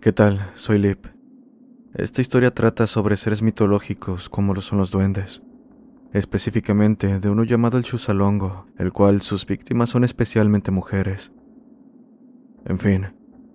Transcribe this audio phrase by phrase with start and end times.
[0.00, 0.50] ¿Qué tal?
[0.54, 1.08] Soy Lip.
[1.92, 5.42] Esta historia trata sobre seres mitológicos como lo son los duendes,
[6.14, 11.32] específicamente de uno llamado el Chusalongo, el cual sus víctimas son especialmente mujeres.
[12.64, 13.08] En fin,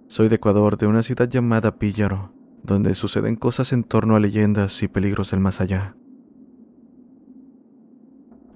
[0.07, 2.31] soy de Ecuador, de una ciudad llamada Píllaro,
[2.61, 5.95] donde suceden cosas en torno a leyendas y peligros del más allá.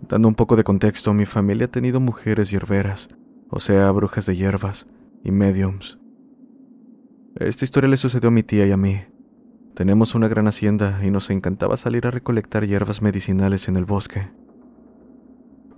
[0.07, 3.09] Dando un poco de contexto, mi familia ha tenido mujeres hierberas,
[3.49, 4.85] o sea, brujas de hierbas
[5.23, 5.99] y mediums.
[7.35, 9.01] Esta historia le sucedió a mi tía y a mí.
[9.75, 14.29] Tenemos una gran hacienda y nos encantaba salir a recolectar hierbas medicinales en el bosque.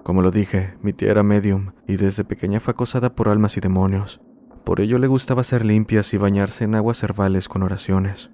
[0.04, 3.60] Como lo dije, mi tía era medium y desde pequeña fue acosada por almas y
[3.60, 4.22] demonios.
[4.64, 8.32] Por ello le gustaba ser limpias y bañarse en aguas herbales con oraciones.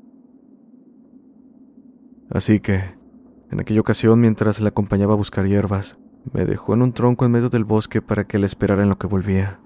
[2.30, 2.82] Así que,
[3.52, 5.98] en aquella ocasión, mientras la acompañaba a buscar hierbas,
[6.34, 8.98] me dejó en un tronco en medio del bosque para que le esperara en lo
[8.98, 9.60] que volvía.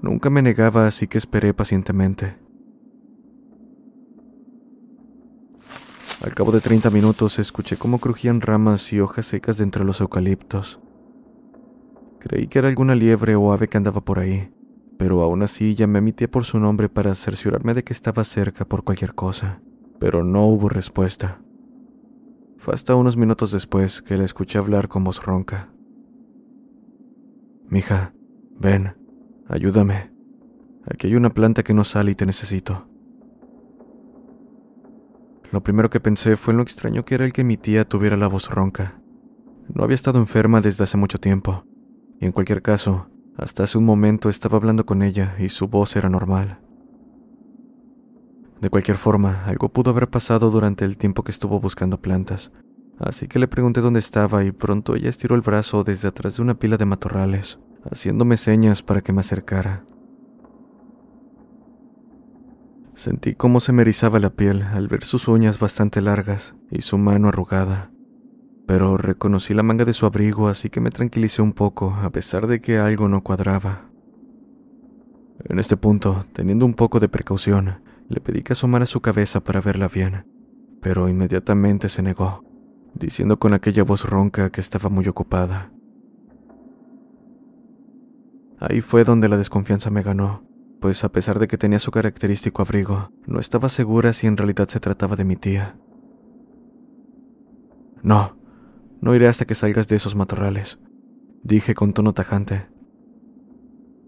[0.00, 2.36] Nunca me negaba, así que esperé pacientemente.
[6.22, 10.00] Al cabo de 30 minutos escuché cómo crujían ramas y hojas secas de entre los
[10.00, 10.80] eucaliptos.
[12.18, 14.52] Creí que era alguna liebre o ave que andaba por ahí,
[14.98, 18.24] pero aún así llamé a mi tía por su nombre para cerciorarme de que estaba
[18.24, 19.62] cerca por cualquier cosa,
[20.00, 21.40] pero no hubo respuesta.
[22.56, 25.72] Fue hasta unos minutos después que la escuché hablar con voz ronca.
[27.68, 28.12] Mija,
[28.58, 28.96] ven,
[29.48, 30.12] ayúdame.
[30.86, 32.88] Aquí hay una planta que no sale y te necesito.
[35.50, 38.16] Lo primero que pensé fue en lo extraño que era el que mi tía tuviera
[38.16, 39.00] la voz ronca.
[39.74, 41.64] No había estado enferma desde hace mucho tiempo,
[42.20, 45.96] y en cualquier caso, hasta hace un momento estaba hablando con ella y su voz
[45.96, 46.60] era normal.
[48.60, 52.50] De cualquier forma, algo pudo haber pasado durante el tiempo que estuvo buscando plantas,
[52.98, 56.42] así que le pregunté dónde estaba y pronto ella estiró el brazo desde atrás de
[56.42, 59.84] una pila de matorrales, haciéndome señas para que me acercara.
[62.94, 66.98] Sentí cómo se me erizaba la piel al ver sus uñas bastante largas y su
[66.98, 67.92] mano arrugada,
[68.66, 72.48] pero reconocí la manga de su abrigo así que me tranquilicé un poco a pesar
[72.48, 73.88] de que algo no cuadraba.
[75.44, 79.60] En este punto, teniendo un poco de precaución, le pedí que asomara su cabeza para
[79.60, 80.26] verla bien,
[80.82, 82.42] pero inmediatamente se negó,
[82.94, 85.70] diciendo con aquella voz ronca que estaba muy ocupada.
[88.60, 90.44] Ahí fue donde la desconfianza me ganó,
[90.80, 94.68] pues a pesar de que tenía su característico abrigo, no estaba segura si en realidad
[94.68, 95.78] se trataba de mi tía.
[98.02, 98.36] No,
[99.00, 100.78] no iré hasta que salgas de esos matorrales,
[101.42, 102.68] dije con tono tajante.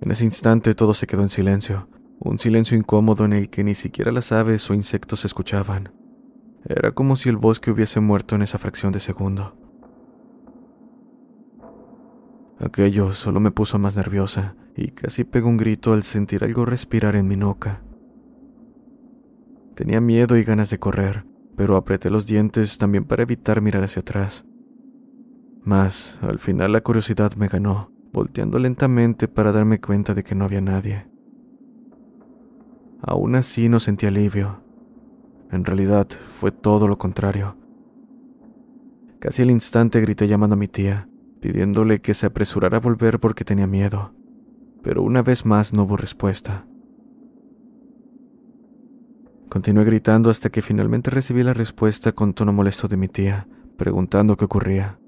[0.00, 1.88] En ese instante todo se quedó en silencio,
[2.18, 5.92] un silencio incómodo en el que ni siquiera las aves o insectos se escuchaban.
[6.64, 9.56] Era como si el bosque hubiese muerto en esa fracción de segundo.
[12.60, 17.16] Aquello solo me puso más nerviosa y casi pegó un grito al sentir algo respirar
[17.16, 17.82] en mi nuca.
[19.74, 21.24] Tenía miedo y ganas de correr,
[21.56, 24.44] pero apreté los dientes también para evitar mirar hacia atrás.
[25.62, 30.44] Mas, al final la curiosidad me ganó, volteando lentamente para darme cuenta de que no
[30.44, 31.06] había nadie.
[33.00, 34.62] Aún así no sentí alivio.
[35.50, 37.56] En realidad fue todo lo contrario.
[39.18, 41.08] Casi al instante grité llamando a mi tía,
[41.40, 44.12] pidiéndole que se apresurara a volver porque tenía miedo,
[44.82, 46.66] pero una vez más no hubo respuesta.
[49.48, 54.36] Continué gritando hasta que finalmente recibí la respuesta con tono molesto de mi tía, preguntando
[54.36, 55.00] qué ocurría.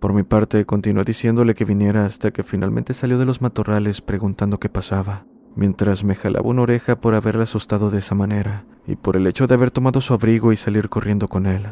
[0.00, 4.60] Por mi parte, continué diciéndole que viniera hasta que finalmente salió de los matorrales preguntando
[4.60, 9.16] qué pasaba, mientras me jalaba una oreja por haberla asustado de esa manera y por
[9.16, 11.66] el hecho de haber tomado su abrigo y salir corriendo con él.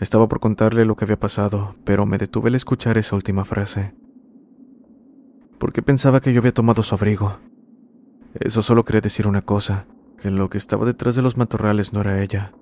[0.00, 3.94] Estaba por contarle lo que había pasado, pero me detuve al escuchar esa última frase.
[5.58, 7.38] ¿Por qué pensaba que yo había tomado su abrigo?
[8.34, 9.86] Eso solo quería decir una cosa,
[10.16, 12.52] que lo que estaba detrás de los matorrales no era ella,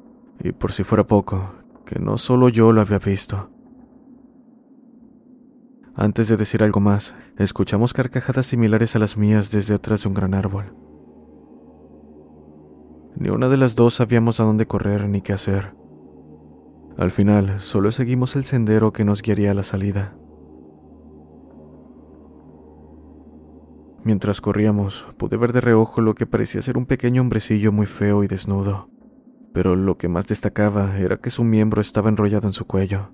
[0.42, 1.52] y por si fuera poco,
[1.84, 3.50] que no solo yo lo había visto.
[5.94, 10.14] Antes de decir algo más, escuchamos carcajadas similares a las mías desde atrás de un
[10.14, 10.74] gran árbol.
[13.18, 15.74] Ni una de las dos sabíamos a dónde correr ni qué hacer.
[16.98, 20.16] Al final, solo seguimos el sendero que nos guiaría a la salida.
[24.02, 28.24] Mientras corríamos, pude ver de reojo lo que parecía ser un pequeño hombrecillo muy feo
[28.24, 28.88] y desnudo,
[29.52, 33.12] pero lo que más destacaba era que su miembro estaba enrollado en su cuello.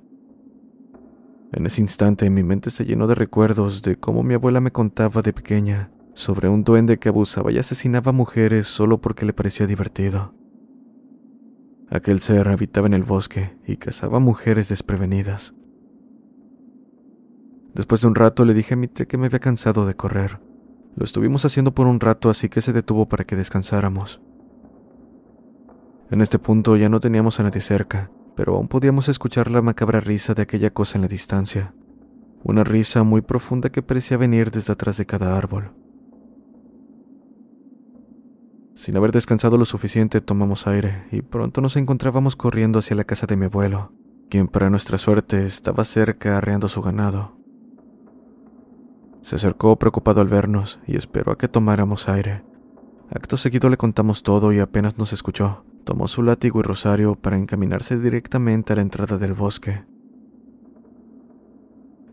[1.52, 5.23] En ese instante mi mente se llenó de recuerdos de cómo mi abuela me contaba
[5.23, 10.34] de pequeña sobre un duende que abusaba y asesinaba mujeres solo porque le parecía divertido.
[11.92, 15.52] Aquel ser habitaba en el bosque y cazaba mujeres desprevenidas.
[17.74, 20.40] Después de un rato le dije a mi tía que me había cansado de correr.
[20.96, 24.22] Lo estuvimos haciendo por un rato así que se detuvo para que descansáramos.
[26.10, 30.00] En este punto ya no teníamos a nadie cerca, pero aún podíamos escuchar la macabra
[30.00, 31.74] risa de aquella cosa en la distancia,
[32.42, 35.74] una risa muy profunda que parecía venir desde atrás de cada árbol.
[38.74, 43.26] Sin haber descansado lo suficiente, tomamos aire y pronto nos encontrábamos corriendo hacia la casa
[43.26, 43.92] de mi abuelo,
[44.30, 47.36] quien para nuestra suerte estaba cerca arreando su ganado.
[49.20, 52.44] Se acercó preocupado al vernos y esperó a que tomáramos aire.
[53.10, 57.38] Acto seguido le contamos todo y apenas nos escuchó, tomó su látigo y rosario para
[57.38, 59.84] encaminarse directamente a la entrada del bosque.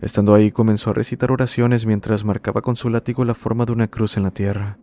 [0.01, 3.87] Estando ahí comenzó a recitar oraciones mientras marcaba con su látigo la forma de una
[3.87, 4.77] cruz en la tierra.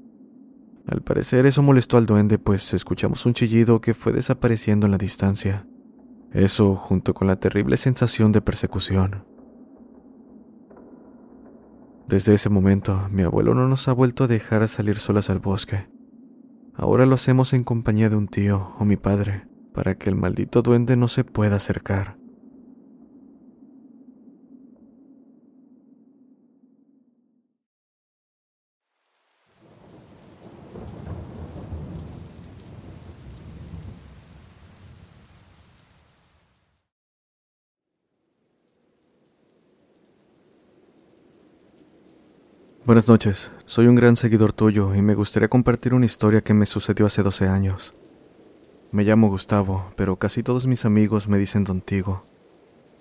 [0.86, 4.98] Al parecer eso molestó al duende, pues escuchamos un chillido que fue desapareciendo en la
[4.98, 5.66] distancia.
[6.32, 9.24] Eso junto con la terrible sensación de persecución.
[12.06, 15.88] Desde ese momento, mi abuelo no nos ha vuelto a dejar salir solas al bosque.
[16.74, 20.62] Ahora lo hacemos en compañía de un tío o mi padre, para que el maldito
[20.62, 22.15] duende no se pueda acercar.
[42.86, 46.66] Buenas noches, soy un gran seguidor tuyo y me gustaría compartir una historia que me
[46.66, 47.94] sucedió hace 12 años.
[48.92, 52.26] Me llamo Gustavo, pero casi todos mis amigos me dicen Dontigo.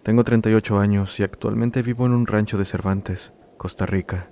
[0.01, 4.31] Tengo 38 años y actualmente vivo en un rancho de Cervantes, Costa Rica.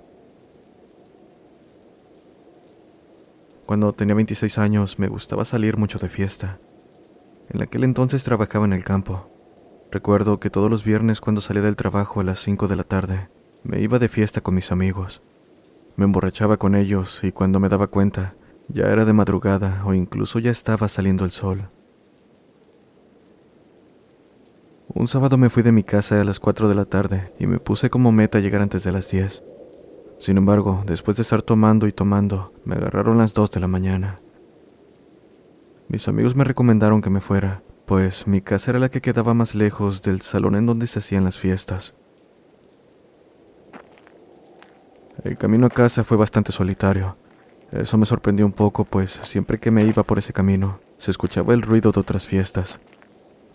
[3.64, 6.58] Cuando tenía 26 años me gustaba salir mucho de fiesta.
[7.48, 9.30] En aquel entonces trabajaba en el campo.
[9.92, 13.28] Recuerdo que todos los viernes cuando salía del trabajo a las 5 de la tarde,
[13.62, 15.22] me iba de fiesta con mis amigos.
[15.96, 18.34] Me emborrachaba con ellos y cuando me daba cuenta,
[18.68, 21.68] ya era de madrugada o incluso ya estaba saliendo el sol.
[24.88, 27.58] Un sábado me fui de mi casa a las 4 de la tarde y me
[27.58, 29.42] puse como meta llegar antes de las 10.
[30.18, 34.20] Sin embargo, después de estar tomando y tomando, me agarraron las 2 de la mañana.
[35.88, 39.54] Mis amigos me recomendaron que me fuera, pues mi casa era la que quedaba más
[39.54, 41.94] lejos del salón en donde se hacían las fiestas.
[45.24, 47.16] El camino a casa fue bastante solitario.
[47.72, 51.54] Eso me sorprendió un poco, pues siempre que me iba por ese camino se escuchaba
[51.54, 52.78] el ruido de otras fiestas.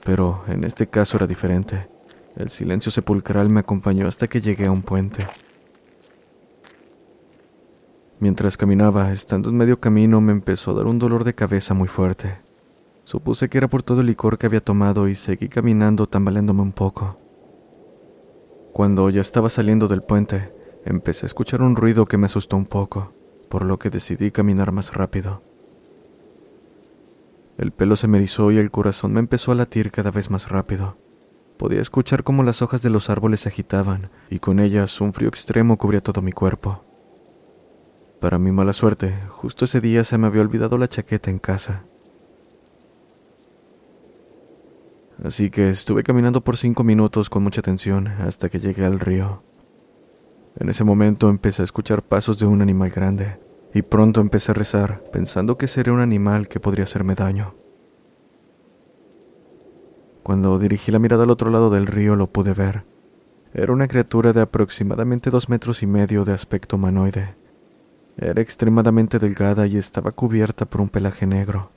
[0.04, 1.88] Pero en este caso era diferente.
[2.36, 5.28] El silencio sepulcral me acompañó hasta que llegué a un puente.
[8.20, 11.88] Mientras caminaba, estando en medio camino, me empezó a dar un dolor de cabeza muy
[11.88, 12.38] fuerte.
[13.04, 16.72] Supuse que era por todo el licor que había tomado y seguí caminando tambaleándome un
[16.72, 17.18] poco.
[18.74, 20.52] Cuando ya estaba saliendo del puente,
[20.86, 23.14] Empecé a escuchar un ruido que me asustó un poco,
[23.50, 25.42] por lo que decidí caminar más rápido.
[27.58, 30.50] El pelo se me erizó y el corazón me empezó a latir cada vez más
[30.50, 30.98] rápido.
[31.58, 35.28] Podía escuchar cómo las hojas de los árboles se agitaban y con ellas un frío
[35.28, 36.86] extremo cubría todo mi cuerpo.
[38.22, 41.84] Para mi mala suerte, justo ese día se me había olvidado la chaqueta en casa.
[45.22, 49.44] Así que estuve caminando por cinco minutos con mucha tensión hasta que llegué al río.
[50.60, 53.40] En ese momento empecé a escuchar pasos de un animal grande,
[53.74, 57.56] y pronto empecé a rezar, pensando que sería un animal que podría hacerme daño.
[60.22, 62.84] Cuando dirigí la mirada al otro lado del río lo pude ver.
[63.54, 67.36] Era una criatura de aproximadamente dos metros y medio de aspecto humanoide.
[68.18, 71.72] Era extremadamente delgada y estaba cubierta por un pelaje negro.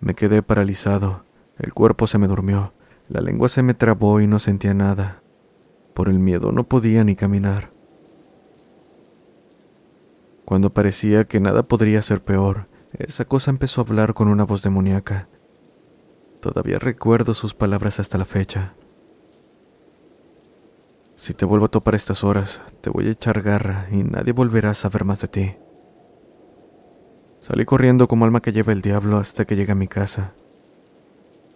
[0.00, 1.24] Me quedé paralizado,
[1.58, 2.72] el cuerpo se me durmió,
[3.08, 5.22] la lengua se me trabó y no sentía nada.
[5.98, 7.72] Por el miedo no podía ni caminar.
[10.44, 14.62] Cuando parecía que nada podría ser peor, esa cosa empezó a hablar con una voz
[14.62, 15.28] demoníaca.
[16.40, 18.74] Todavía recuerdo sus palabras hasta la fecha.
[21.16, 24.70] Si te vuelvo a topar estas horas, te voy a echar garra y nadie volverá
[24.70, 25.56] a saber más de ti.
[27.40, 30.32] Salí corriendo como alma que lleva el diablo hasta que llegué a mi casa.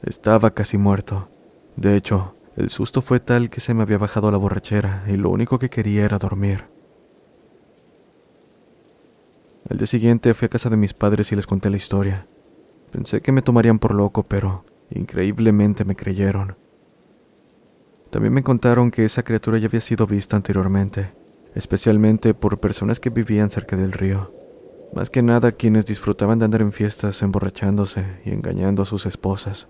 [0.03, 1.29] Estaba casi muerto.
[1.77, 5.31] De hecho, el susto fue tal que se me había bajado la borrachera y lo
[5.31, 6.65] único que quería era dormir.
[9.71, 12.27] Al día siguiente fui a casa de mis padres y les conté la historia.
[12.91, 16.57] Pensé que me tomarían por loco, pero increíblemente me creyeron.
[18.11, 21.15] También me contaron que esa criatura ya había sido vista anteriormente,
[21.55, 24.35] especialmente por personas que vivían cerca del río.
[24.95, 29.69] Más que nada quienes disfrutaban de andar en fiestas emborrachándose y engañando a sus esposas.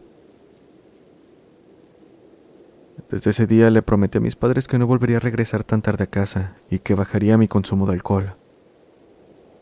[3.11, 6.05] Desde ese día le prometí a mis padres que no volvería a regresar tan tarde
[6.05, 8.37] a casa y que bajaría mi consumo de alcohol.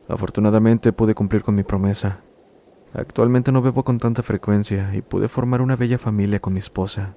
[0.08, 2.20] Afortunadamente pude cumplir con mi promesa.
[2.92, 7.14] Actualmente no bebo con tanta frecuencia y pude formar una bella familia con mi esposa.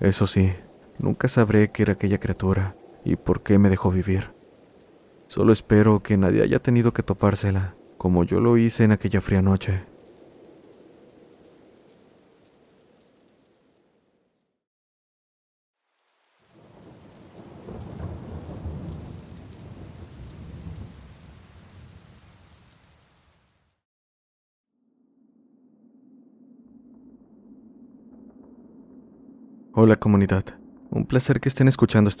[0.00, 0.52] Eso sí,
[0.98, 4.32] nunca sabré qué era aquella criatura y por qué me dejó vivir.
[5.28, 9.40] Solo espero que nadie haya tenido que topársela, como yo lo hice en aquella fría
[9.40, 9.84] noche.
[29.76, 30.44] Hola comunidad,
[30.90, 32.20] un placer que estén escuchando este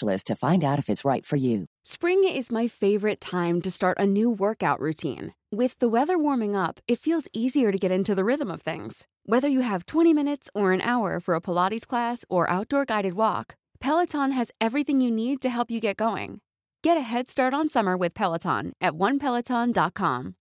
[0.00, 1.66] specialist to find out if it's right for you.
[1.84, 5.32] Spring is my favorite time to start a new workout routine.
[5.52, 9.06] With the weather warming up, it feels easier to get into the rhythm of things.
[9.26, 13.14] Whether you have 20 minutes or an hour for a Pilates class or outdoor guided
[13.14, 16.40] walk, Peloton has everything you need to help you get going.
[16.82, 20.34] Get a head start on summer with Peloton at onepeloton.com.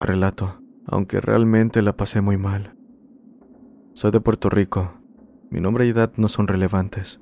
[0.00, 2.72] relato, aunque realmente la pasé muy mal.
[3.94, 4.97] Soy de Puerto Rico.
[5.50, 7.20] Mi nombre y edad no son relevantes.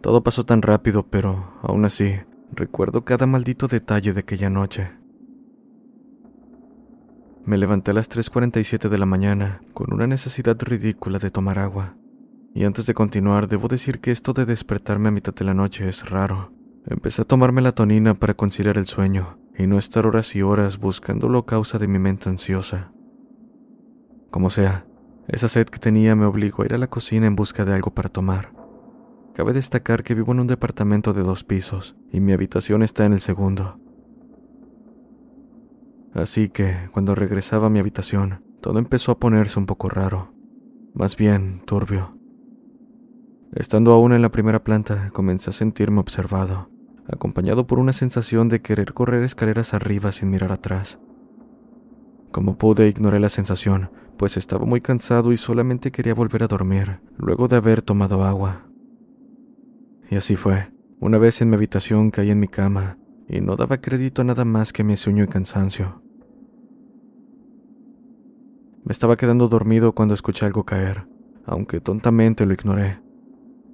[0.00, 2.14] Todo pasó tan rápido, pero aún así,
[2.52, 4.90] recuerdo cada maldito detalle de aquella noche.
[7.44, 11.96] Me levanté a las 3.47 de la mañana con una necesidad ridícula de tomar agua.
[12.54, 15.88] Y antes de continuar, debo decir que esto de despertarme a mitad de la noche
[15.88, 16.52] es raro.
[16.86, 21.28] Empecé a tomar melatonina para conciliar el sueño y no estar horas y horas buscando
[21.28, 22.92] la causa de mi mente ansiosa.
[24.30, 24.85] Como sea,
[25.28, 27.92] esa sed que tenía me obligó a ir a la cocina en busca de algo
[27.92, 28.52] para tomar.
[29.34, 33.12] Cabe destacar que vivo en un departamento de dos pisos y mi habitación está en
[33.12, 33.78] el segundo.
[36.14, 40.32] Así que, cuando regresaba a mi habitación, todo empezó a ponerse un poco raro,
[40.94, 42.16] más bien turbio.
[43.52, 46.70] Estando aún en la primera planta, comencé a sentirme observado,
[47.06, 50.98] acompañado por una sensación de querer correr escaleras arriba sin mirar atrás.
[52.36, 57.00] Como pude, ignoré la sensación, pues estaba muy cansado y solamente quería volver a dormir,
[57.16, 58.66] luego de haber tomado agua.
[60.10, 60.70] Y así fue.
[61.00, 64.44] Una vez en mi habitación caí en mi cama y no daba crédito a nada
[64.44, 66.02] más que mi sueño y cansancio.
[68.84, 71.08] Me estaba quedando dormido cuando escuché algo caer,
[71.46, 73.00] aunque tontamente lo ignoré.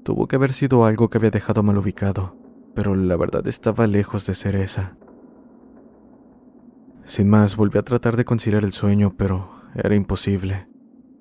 [0.05, 2.37] Tuvo que haber sido algo que había dejado mal ubicado,
[2.77, 4.97] pero la verdad estaba lejos de ser esa.
[7.13, 10.67] Sin más, volví a tratar de conciliar el sueño, pero era imposible.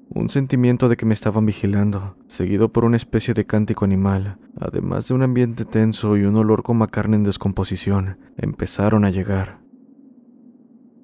[0.08, 5.10] Un sentimiento de que me estaban vigilando, seguido por una especie de cántico animal, además
[5.10, 9.60] de un ambiente tenso y un olor como carne en descomposición, empezaron a llegar.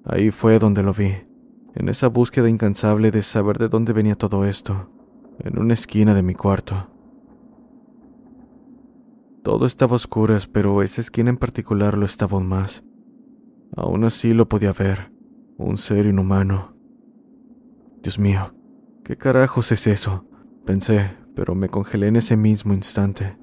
[0.06, 1.16] Ahí fue donde lo vi,
[1.76, 4.90] en esa búsqueda incansable de saber de dónde venía todo esto,
[5.40, 6.90] en una esquina de mi cuarto.
[9.44, 12.86] Todo estaba a oscuras, pero esa esquina en particular lo estaba aún más.
[13.78, 15.12] Aún así lo podía ver,
[15.56, 16.76] un ser inhumano.
[18.02, 18.56] Dios mío,
[19.04, 20.26] ¿qué carajos es eso?
[20.66, 23.38] Pensé, pero me congelé en ese mismo instante.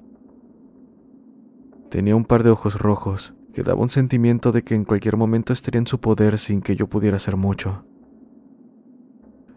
[1.89, 5.53] Tenía un par de ojos rojos que daba un sentimiento de que en cualquier momento
[5.53, 7.85] estaría en su poder sin que yo pudiera hacer mucho.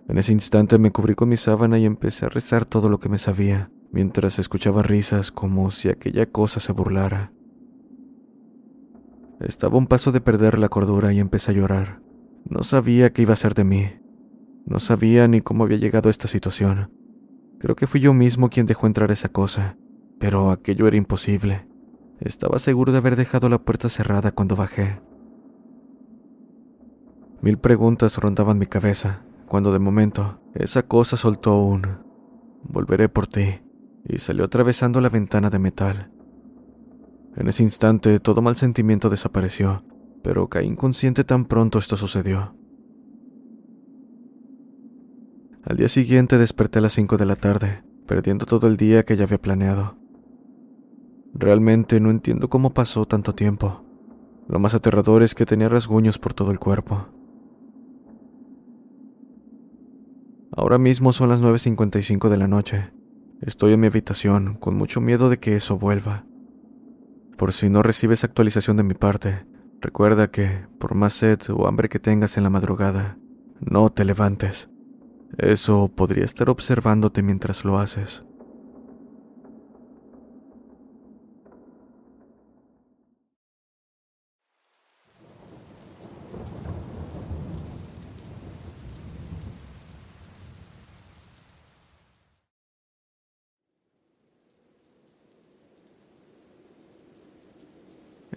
[0.06, 3.08] En ese instante me cubrí con mi sábana y empecé a rezar todo lo que
[3.08, 7.32] me sabía, mientras escuchaba risas como si aquella cosa se burlara.
[9.40, 12.00] Estaba a un paso de perder la cordura y empecé a llorar.
[12.49, 13.87] No sabía qué iba a ser de mí.
[14.66, 16.92] No sabía ni cómo había llegado a esta situación.
[17.59, 19.76] Creo que fui yo mismo quien dejó entrar esa cosa,
[20.18, 21.68] pero aquello era imposible.
[22.21, 25.00] Estaba seguro de haber dejado la puerta cerrada cuando bajé.
[27.40, 32.09] Mil preguntas rondaban mi cabeza, cuando de momento esa cosa soltó un
[32.64, 33.61] Volveré por ti
[34.04, 36.12] y salió atravesando la ventana de metal.
[37.38, 39.85] En ese instante todo mal sentimiento desapareció,
[40.25, 42.57] pero caí inconsciente tan pronto esto sucedió.
[45.62, 49.16] Al día siguiente desperté a las 5 de la tarde, perdiendo todo el día que
[49.16, 49.97] ya había planeado.
[51.33, 53.85] Realmente no entiendo cómo pasó tanto tiempo.
[54.49, 57.07] Lo más aterrador es que tenía rasguños por todo el cuerpo.
[60.50, 62.90] Ahora mismo son las 9.55 de la noche.
[63.42, 66.25] Estoy en mi habitación con mucho miedo de que eso vuelva.
[67.38, 69.47] Por si no recibes actualización de mi parte,
[69.80, 73.16] recuerda que, por más sed o hambre que tengas en la madrugada,
[73.61, 74.68] no te levantes.
[75.37, 78.25] Eso podría estar observándote mientras lo haces.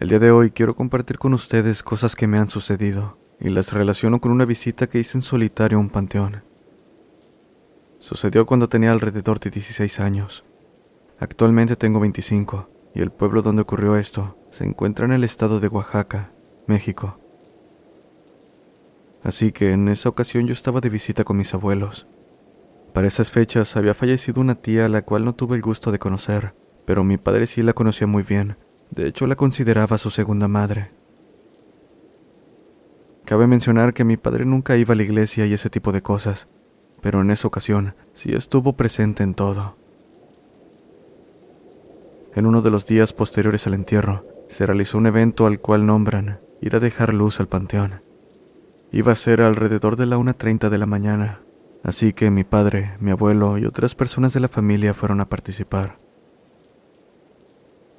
[0.02, 3.72] El día de hoy quiero compartir con ustedes cosas que me han sucedido y las
[3.72, 6.44] relaciono con una visita que hice en solitario a un panteón.
[8.00, 10.44] Sucedió cuando tenía alrededor de 16 años.
[11.20, 15.68] Actualmente tengo 25 y el pueblo donde ocurrió esto se encuentra en el estado de
[15.68, 16.32] Oaxaca,
[16.66, 17.20] México.
[19.22, 22.08] Así que en esa ocasión yo estaba de visita con mis abuelos.
[22.92, 26.00] Para esas fechas había fallecido una tía a la cual no tuve el gusto de
[26.00, 28.58] conocer, pero mi padre sí la conocía muy bien
[28.92, 30.92] de hecho, la consideraba su segunda madre.
[33.26, 36.50] Cabe mencionar que mi padre nunca iba a la iglesia y ese tipo de cosas,
[37.02, 39.78] pero en esa ocasión sí estuvo presente en todo.
[42.36, 46.42] En uno de los días posteriores al entierro, se realizó un evento al cual nombran
[46.60, 48.02] ir a dejar luz al panteón.
[48.92, 51.42] Iba a ser alrededor de la 1.30 de la mañana,
[51.82, 56.01] así que mi padre, mi abuelo y otras personas de la familia fueron a participar.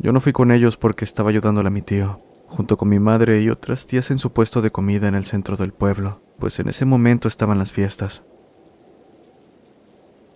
[0.02, 3.40] Yo no fui con ellos porque estaba ayudándole a mi tío, junto con mi madre
[3.40, 6.68] y otras tías en su puesto de comida en el centro del pueblo, pues en
[6.68, 8.24] ese momento estaban las fiestas.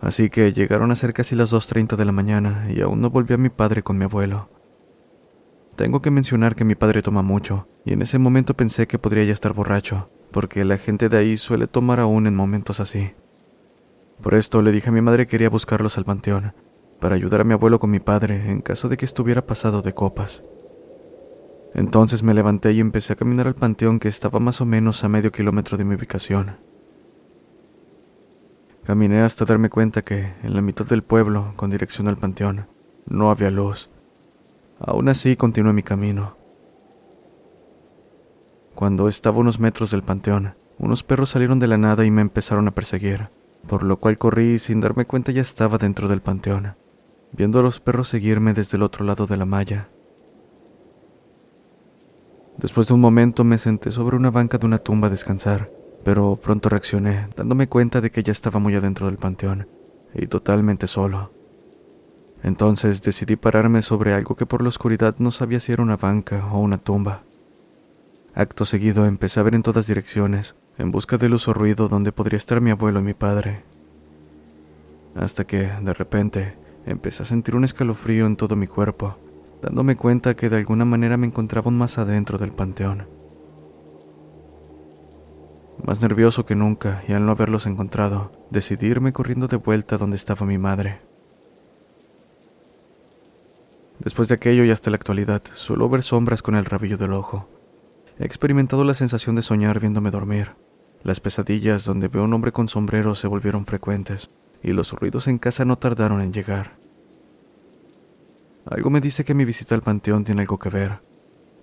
[0.01, 3.39] Así que llegaron a ser casi las 2.30 de la mañana y aún no volvió
[3.39, 4.49] mi padre con mi abuelo.
[5.75, 9.25] Tengo que mencionar que mi padre toma mucho, y en ese momento pensé que podría
[9.25, 13.15] ya estar borracho, porque la gente de ahí suele tomar aún en momentos así.
[14.23, 16.55] Por esto le dije a mi madre que quería buscarlos al panteón,
[17.01, 19.95] para ayudar a mi abuelo con mi padre en caso de que estuviera pasado de
[19.95, 20.43] copas.
[21.75, 25.09] Entonces me levanté y empecé a caminar al panteón que estaba más o menos a
[25.09, 26.57] medio kilómetro de mi ubicación.
[28.83, 32.69] Caminé hasta darme cuenta que, en la mitad del pueblo, con dirección al panteón,
[33.05, 33.91] no había luz.
[34.79, 36.37] Aún así continué mi camino.
[38.75, 42.69] Cuando estaba unos metros del panteón, unos perros salieron de la nada y me empezaron
[42.69, 43.29] a perseguir,
[43.67, 46.75] por lo cual corrí y sin darme cuenta ya estaba dentro del panteón
[47.37, 49.89] viendo a los perros seguirme desde el otro lado de la malla.
[52.57, 55.71] Después de un momento me senté sobre una banca de una tumba a descansar,
[56.05, 59.69] pero pronto reaccioné, dándome cuenta de que ya estaba muy adentro del panteón
[60.15, 61.31] y totalmente solo.
[62.43, 66.47] Entonces decidí pararme sobre algo que por la oscuridad no sabía si era una banca
[66.53, 67.23] o una tumba.
[68.35, 72.37] Acto seguido empecé a ver en todas direcciones, en busca del uso ruido donde podría
[72.37, 73.65] estar mi abuelo y mi padre.
[75.15, 79.19] Hasta que, de repente, Empecé a sentir un escalofrío en todo mi cuerpo,
[79.61, 83.09] dándome cuenta que de alguna manera me encontraba más adentro del panteón.
[85.85, 90.17] Más nervioso que nunca, y al no haberlos encontrado, decidí irme corriendo de vuelta donde
[90.17, 91.01] estaba mi madre.
[93.99, 97.49] Después de aquello y hasta la actualidad, suelo ver sombras con el rabillo del ojo.
[98.21, 100.53] He experimentado la sensación de soñar viéndome dormir.
[101.03, 104.31] Las pesadillas donde veo un hombre con sombrero se volvieron frecuentes,
[104.63, 106.79] y los ruidos en casa no tardaron en llegar.
[108.65, 111.01] Algo me dice que mi visita al panteón tiene algo que ver.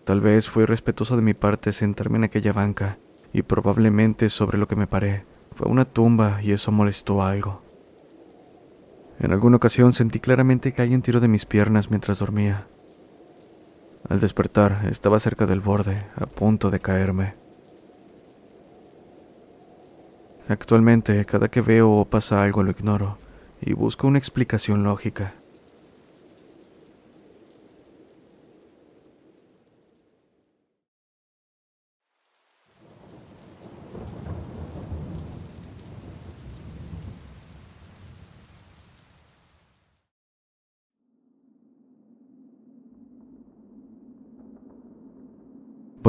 [0.06, 2.98] Tal vez fue respetuoso de mi parte sentarme en aquella banca,
[3.34, 5.26] y probablemente sobre lo que me paré
[5.56, 7.62] fue una tumba y eso molestó algo.
[9.20, 12.68] En alguna ocasión sentí claramente que alguien tiró de mis piernas mientras dormía.
[14.10, 17.43] Al despertar estaba cerca del borde, a punto de caerme.
[20.50, 23.18] Actualmente, cada que veo o pasa algo lo ignoro
[23.62, 25.36] y busco una explicación lógica.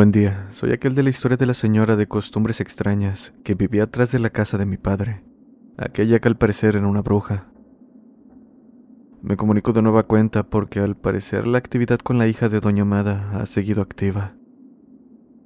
[0.05, 3.85] Buen día, soy aquel de la historia de la señora de costumbres extrañas que vivía
[3.85, 5.25] atrás de la casa de mi padre,
[5.79, 7.51] aquella que al parecer era una bruja.
[9.23, 12.83] Me comunico de nueva cuenta porque al parecer la actividad con la hija de Doña
[12.83, 14.37] Amada ha seguido activa.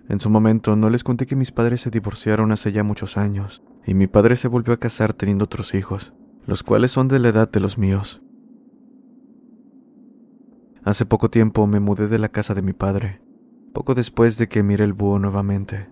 [0.08, 3.62] En su momento no les conté que mis padres se divorciaron hace ya muchos años
[3.86, 6.14] y mi padre se volvió a casar teniendo otros hijos,
[6.46, 8.22] los cuales son de la edad de los míos.
[10.82, 13.20] Hace poco tiempo me mudé de la casa de mi padre
[13.72, 15.88] poco después de que miré el búho nuevamente.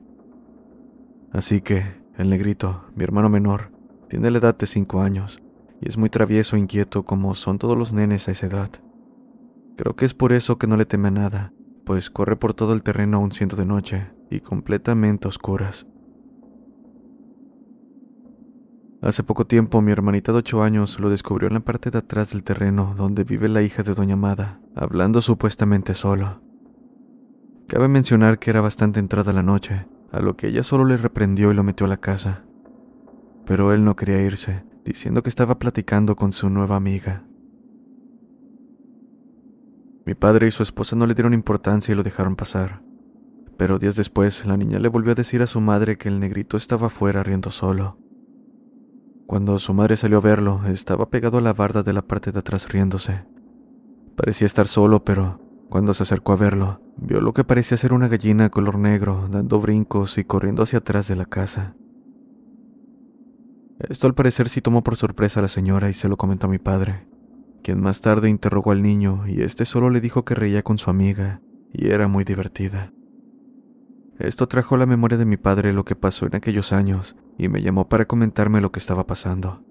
[1.33, 1.85] Así que,
[2.17, 3.73] el negrito, mi hermano menor,
[4.09, 5.43] tiene la edad de cinco años
[5.81, 8.71] y es muy travieso e inquieto como son todos los nenes a esa edad.
[9.77, 11.53] Creo que es por eso que no le teme a nada,
[11.85, 15.87] pues corre por todo el terreno aún siendo de noche y completamente oscuras.
[19.03, 22.33] Hace poco tiempo mi hermanita de ocho años lo descubrió en la parte de atrás
[22.33, 26.46] del terreno donde vive la hija de Doña Amada, hablando supuestamente solo.
[27.69, 31.51] Cabe mencionar que era bastante entrada la noche, a lo que ella solo le reprendió
[31.51, 32.45] y lo metió a la casa.
[33.45, 37.25] Pero él no quería irse, diciendo que estaba platicando con su nueva amiga.
[40.05, 42.83] Mi padre y su esposa no le dieron importancia y lo dejaron pasar.
[43.57, 46.57] Pero días después, la niña le volvió a decir a su madre que el negrito
[46.57, 47.99] estaba fuera riendo solo.
[49.27, 52.39] Cuando su madre salió a verlo, estaba pegado a la barda de la parte de
[52.39, 53.25] atrás riéndose.
[54.15, 58.09] Parecía estar solo, pero cuando se acercó a verlo, vio lo que parecía ser una
[58.09, 61.77] gallina color negro, dando brincos y corriendo hacia atrás de la casa.
[63.79, 66.51] Esto al parecer sí tomó por sorpresa a la señora y se lo comentó a
[66.51, 67.07] mi padre,
[67.63, 70.89] quien más tarde interrogó al niño y este solo le dijo que reía con su
[70.89, 72.93] amiga y era muy divertida.
[74.19, 77.49] Esto trajo a la memoria de mi padre lo que pasó en aquellos años y
[77.49, 79.63] me llamó para comentarme lo que estaba pasando.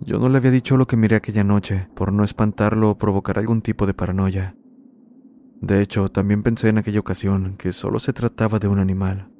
[0.00, 3.38] Yo no le había dicho lo que miré aquella noche, por no espantarlo o provocar
[3.38, 4.56] algún tipo de paranoia.
[5.60, 9.30] De hecho, también pensé en aquella ocasión que solo se trataba de un animal.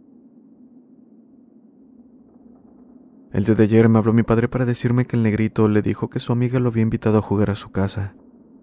[3.32, 6.20] El de ayer me habló mi padre para decirme que el negrito le dijo que
[6.20, 8.14] su amiga lo había invitado a jugar a su casa,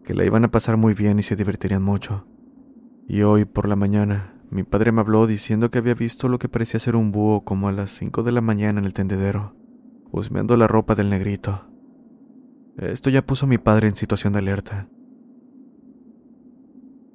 [0.03, 2.25] que la iban a pasar muy bien y se divertirían mucho.
[3.05, 6.49] Y hoy, por la mañana, mi padre me habló diciendo que había visto lo que
[6.49, 9.55] parecía ser un búho como a las 5 de la mañana en el tendedero,
[10.09, 11.70] husmeando la ropa del negrito.
[12.77, 14.87] Esto ya puso a mi padre en situación de alerta.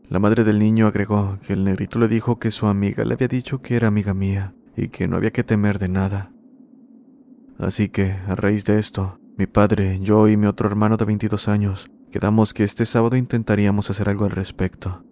[0.09, 3.29] La madre del niño agregó que el negrito le dijo que su amiga le había
[3.29, 6.33] dicho que era amiga mía y que no había que temer de nada.
[7.59, 11.49] Así que, a raíz de esto, mi padre, yo y mi otro hermano de 22
[11.49, 15.05] años quedamos que este sábado intentaríamos hacer algo al respecto.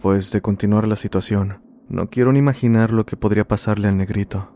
[0.00, 4.55] Pues de continuar la situación, no quiero ni imaginar lo que podría pasarle al negrito.